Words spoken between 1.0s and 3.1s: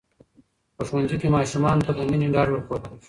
کې ماشومانو ته د مینې ډاډ ورکول کېږي.